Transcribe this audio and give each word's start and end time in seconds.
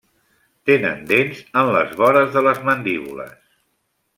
Tenen 0.69 1.03
dents 1.11 1.43
en 1.63 1.71
les 1.75 1.93
vores 2.01 2.33
de 2.39 2.43
les 2.49 2.65
mandíbules. 2.71 3.37